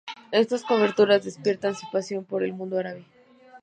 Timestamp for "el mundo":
2.43-2.79